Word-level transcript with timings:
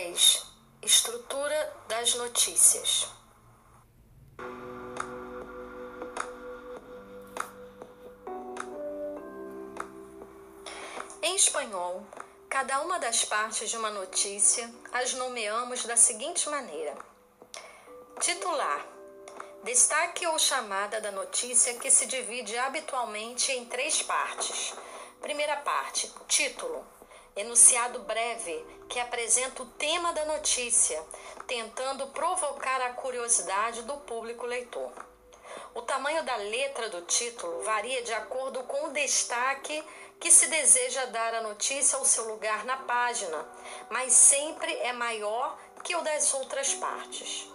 3. 0.00 0.46
Estrutura 0.80 1.76
das 1.86 2.14
notícias. 2.14 3.06
Em 11.20 11.36
espanhol, 11.36 12.02
cada 12.48 12.80
uma 12.80 12.98
das 12.98 13.26
partes 13.26 13.68
de 13.68 13.76
uma 13.76 13.90
notícia 13.90 14.72
as 14.90 15.12
nomeamos 15.12 15.84
da 15.84 15.98
seguinte 15.98 16.48
maneira: 16.48 16.96
titular, 18.20 18.86
destaque 19.62 20.26
ou 20.26 20.38
chamada 20.38 20.98
da 21.02 21.12
notícia 21.12 21.74
que 21.74 21.90
se 21.90 22.06
divide 22.06 22.56
habitualmente 22.56 23.52
em 23.52 23.66
três 23.66 24.02
partes. 24.02 24.72
Primeira 25.20 25.58
parte: 25.58 26.10
título 26.26 26.99
enunciado 27.36 28.00
breve 28.00 28.64
que 28.88 28.98
apresenta 28.98 29.62
o 29.62 29.66
tema 29.66 30.12
da 30.12 30.24
notícia, 30.24 31.02
tentando 31.46 32.08
provocar 32.08 32.80
a 32.82 32.92
curiosidade 32.94 33.82
do 33.82 33.96
público 33.98 34.46
leitor. 34.46 34.92
O 35.74 35.82
tamanho 35.82 36.22
da 36.24 36.36
letra 36.36 36.88
do 36.88 37.02
título 37.02 37.62
varia 37.62 38.02
de 38.02 38.12
acordo 38.12 38.62
com 38.64 38.86
o 38.86 38.92
destaque 38.92 39.84
que 40.18 40.30
se 40.30 40.48
deseja 40.48 41.06
dar 41.06 41.34
à 41.34 41.42
notícia 41.42 41.96
ao 41.96 42.04
seu 42.04 42.24
lugar 42.28 42.64
na 42.64 42.76
página, 42.76 43.48
mas 43.88 44.12
sempre 44.12 44.72
é 44.78 44.92
maior 44.92 45.58
que 45.82 45.96
o 45.96 46.02
das 46.02 46.34
outras 46.34 46.74
partes. 46.74 47.48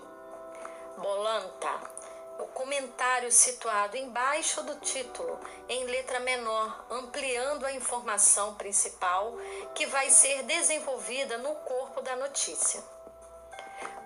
Bolanta 0.98 1.95
o 2.40 2.46
comentário 2.48 3.32
situado 3.32 3.98
embaixo 3.98 4.64
do 4.64 4.76
título, 4.76 5.40
em 5.70 5.86
letra 5.86 6.20
menor, 6.20 6.86
ampliando 6.90 7.66
a 7.66 7.72
informação 7.74 8.56
principal 8.56 9.36
que 9.74 9.86
vai 9.86 10.10
ser 10.10 10.44
desenvolvida 10.44 11.38
no 11.38 11.56
corpo 11.56 12.02
da 12.02 12.16
notícia. 12.16 12.84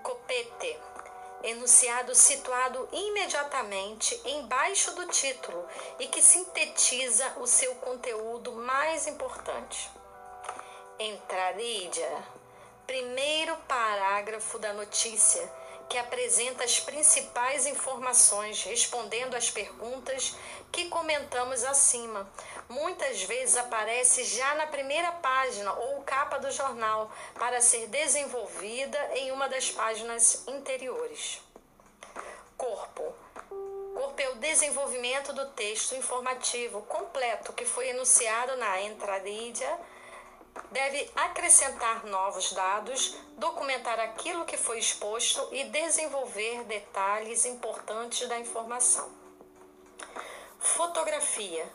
Copete 0.04 0.78
enunciado 1.44 2.14
situado 2.14 2.88
imediatamente 2.92 4.20
embaixo 4.26 4.94
do 4.96 5.08
título 5.08 5.66
e 5.98 6.08
que 6.08 6.22
sintetiza 6.22 7.34
o 7.38 7.48
seu 7.48 7.76
conteúdo 7.76 8.52
mais 8.54 9.08
importante. 9.08 9.90
Entrarilha, 11.00 12.24
primeiro 12.86 13.56
parágrafo 13.68 14.60
da 14.60 14.74
notícia 14.74 15.50
que 15.90 15.98
apresenta 15.98 16.64
as 16.64 16.80
principais 16.80 17.66
informações, 17.66 18.64
respondendo 18.64 19.36
às 19.36 19.50
perguntas 19.50 20.36
que 20.72 20.86
comentamos 20.86 21.64
acima. 21.64 22.32
Muitas 22.70 23.24
vezes 23.24 23.58
aparece 23.58 24.24
já 24.24 24.54
na 24.54 24.68
primeira 24.68 25.12
página 25.14 25.74
ou 25.74 26.04
capa 26.04 26.38
do 26.38 26.52
jornal, 26.52 27.12
para 27.34 27.60
ser 27.60 27.88
desenvolvida 27.88 29.00
em 29.16 29.32
uma 29.32 29.50
das 29.50 29.72
páginas 29.72 30.48
interiores. 30.48 31.42
Corpo. 32.56 33.16
Corpo 33.96 34.22
é 34.22 34.30
o 34.30 34.36
desenvolvimento 34.36 35.34
do 35.34 35.48
texto 35.48 35.96
informativo 35.96 36.84
completo 36.84 37.52
que 37.54 37.66
foi 37.66 37.90
enunciado 37.90 38.56
na 38.58 38.80
entradilha 38.82 39.80
deve 40.72 41.10
acrescentar 41.16 42.06
novos 42.06 42.52
dados, 42.54 43.16
documentar 43.38 44.00
aquilo 44.00 44.46
que 44.46 44.58
foi 44.58 44.80
exposto 44.80 45.48
e 45.52 45.64
desenvolver 45.66 46.64
detalhes 46.66 47.46
importantes 47.46 48.28
da 48.28 48.40
informação. 48.40 49.10
Fotografia. 50.60 51.68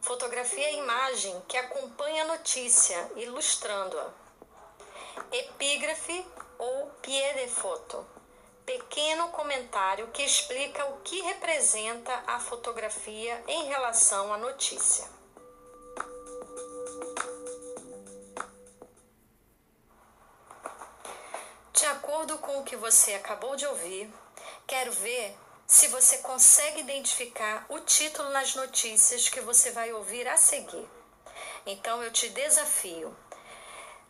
Fotografia 0.00 0.64
é 0.64 0.68
a 0.68 0.72
imagem 0.72 1.42
que 1.46 1.56
acompanha 1.56 2.24
a 2.24 2.28
notícia, 2.28 3.10
ilustrando-a. 3.16 4.08
Epígrafe 5.30 6.26
ou 6.58 6.86
pie 7.02 7.34
de 7.34 7.48
foto. 7.48 8.06
Pequeno 8.64 9.28
comentário 9.28 10.08
que 10.08 10.22
explica 10.22 10.84
o 10.86 11.00
que 11.00 11.20
representa 11.22 12.22
a 12.26 12.38
fotografia 12.38 13.42
em 13.46 13.64
relação 13.66 14.32
à 14.32 14.38
notícia. 14.38 15.19
Acordo 22.10 22.38
com 22.38 22.58
o 22.58 22.64
que 22.64 22.74
você 22.74 23.14
acabou 23.14 23.54
de 23.54 23.64
ouvir, 23.64 24.12
quero 24.66 24.90
ver 24.90 25.38
se 25.64 25.86
você 25.86 26.18
consegue 26.18 26.80
identificar 26.80 27.64
o 27.68 27.78
título 27.78 28.30
nas 28.30 28.56
notícias 28.56 29.28
que 29.28 29.40
você 29.40 29.70
vai 29.70 29.92
ouvir 29.92 30.26
a 30.26 30.36
seguir. 30.36 30.88
Então 31.64 32.02
eu 32.02 32.10
te 32.10 32.28
desafio. 32.30 33.16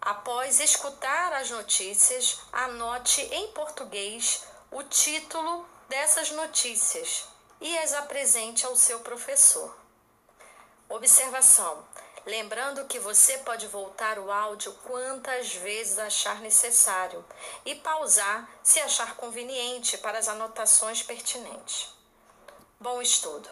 Após 0.00 0.60
escutar 0.60 1.34
as 1.34 1.50
notícias, 1.50 2.40
anote 2.50 3.20
em 3.20 3.48
português 3.48 4.44
o 4.70 4.82
título 4.84 5.68
dessas 5.86 6.30
notícias 6.30 7.26
e 7.60 7.78
as 7.80 7.92
apresente 7.92 8.64
ao 8.64 8.74
seu 8.76 9.00
professor. 9.00 9.76
Observação: 10.88 11.84
Lembrando 12.26 12.84
que 12.86 12.98
você 12.98 13.38
pode 13.38 13.66
voltar 13.66 14.18
o 14.18 14.30
áudio 14.30 14.72
quantas 14.84 15.54
vezes 15.54 15.98
achar 15.98 16.40
necessário 16.40 17.24
e 17.64 17.74
pausar 17.74 18.48
se 18.62 18.78
achar 18.80 19.16
conveniente 19.16 19.96
para 19.98 20.18
as 20.18 20.28
anotações 20.28 21.02
pertinentes. 21.02 21.88
Bom 22.78 23.00
estudo! 23.00 23.48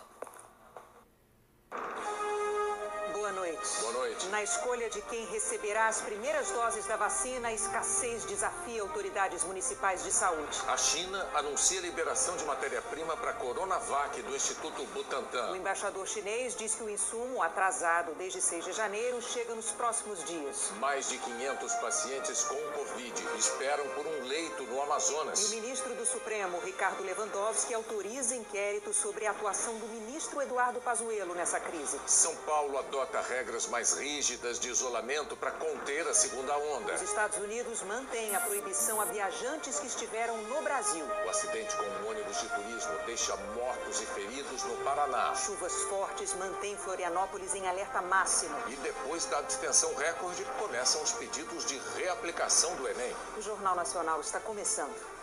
Noite. 3.33 3.81
Boa 3.81 3.93
noite. 3.93 4.27
Na 4.27 4.43
escolha 4.43 4.89
de 4.91 5.01
quem 5.03 5.27
receberá 5.27 5.89
as 5.89 6.01
primeiras 6.01 6.51
doses 6.51 6.87
da 6.87 6.97
vacina, 6.97 7.49
a 7.49 7.53
escassez 7.53 8.25
desafia 8.25 8.83
autoridades 8.83 9.45
municipais 9.45 10.05
de 10.05 10.13
saúde. 10.13 10.59
A 10.67 10.77
China 10.77 11.29
anuncia 11.35 11.79
a 11.79 11.83
liberação 11.83 12.37
de 12.37 12.45
matéria-prima 12.45 13.17
para 13.17 13.31
a 13.31 13.35
Coronavac 13.35 14.21
do 14.23 14.35
Instituto 14.35 14.85
Butantan. 14.87 15.53
O 15.53 15.57
embaixador 15.57 16.07
chinês 16.07 16.55
diz 16.57 16.75
que 16.75 16.83
o 16.83 16.91
insumo, 16.91 17.43
atrasado 17.43 18.15
desde 18.15 18.41
6 18.41 18.65
de 18.65 18.73
janeiro, 18.73 19.21
chega 19.21 19.55
nos 19.55 19.71
próximos 19.73 20.25
dias. 20.25 20.71
Mais 20.79 21.09
de 21.09 21.19
500 21.19 21.75
pacientes 21.75 22.45
com 22.45 22.57
Covid 22.73 23.15
esperam 23.39 23.87
por 23.91 24.07
um 24.07 24.25
leito 24.25 24.63
no 24.65 24.83
Amazonas. 24.83 25.41
E 25.41 25.47
o 25.47 25.61
ministro 25.61 25.95
do 25.95 26.07
Supremo, 26.07 26.61
Ricardo 26.61 27.03
Lewandowski, 27.03 27.75
autoriza 27.75 28.35
inquérito 28.35 28.93
sobre 28.93 29.27
a 29.27 29.31
atuação 29.31 29.75
do 29.79 29.87
ministro 29.89 30.41
Eduardo 30.41 30.81
Pazuello 30.81 31.35
nessa 31.35 31.61
crise. 31.61 31.99
São 32.07 32.35
Paulo 32.37 32.79
adota 32.79 33.18
regras 33.21 33.67
mais 33.67 33.95
rígidas 33.95 34.59
de 34.59 34.69
isolamento 34.69 35.37
para 35.37 35.51
conter 35.53 36.07
a 36.07 36.15
segunda 36.15 36.57
onda. 36.57 36.95
Os 36.95 37.03
Estados 37.03 37.39
Unidos 37.39 37.83
mantêm 37.83 38.35
a 38.35 38.41
proibição 38.41 39.01
a 39.01 39.05
viajantes 39.07 39.79
que 39.79 39.87
estiveram 39.87 40.37
no 40.37 40.63
Brasil. 40.63 41.05
O 41.27 41.29
acidente 41.31 41.77
com 41.77 41.85
um 41.85 42.11
ônibus 42.11 42.41
de 42.41 42.49
turismo 42.49 42.93
deixa 43.07 43.37
mortos 43.55 44.01
e 44.01 44.07
feridos 44.07 44.63
no 44.65 44.77
Paraná. 44.85 45.35
Chuvas 45.35 45.75
fortes 45.85 46.35
mantêm 46.35 46.77
Florianópolis 46.77 47.55
em 47.55 47.67
alerta 47.67 48.01
máximo. 48.03 48.57
E 48.69 48.77
depois 48.77 49.25
da 49.27 49.39
abstenção 49.39 49.95
recorde, 49.95 50.45
começam 50.59 51.03
os 51.03 51.13
pedidos 51.13 51.65
de 51.65 51.79
reaplicação 51.97 52.75
do 52.77 52.89
Enem. 52.89 53.15
O 53.37 53.43
Jornal 53.43 53.75
Nacional 53.75 54.21
está 54.21 54.41
começando. 54.41 55.18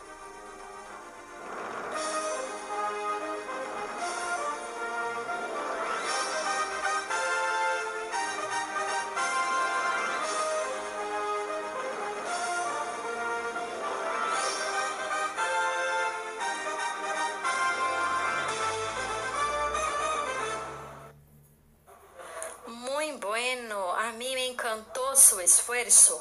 Su 25.15 25.39
esfuerzo. 25.39 26.19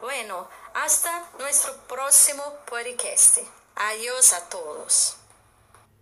Bueno, 0.00 0.48
hasta 0.74 1.28
nuestro 1.38 1.76
próximo 1.88 2.42
podcast. 2.66 3.38
Adiós 3.76 4.32
a 4.32 4.48
todos. 4.48 5.16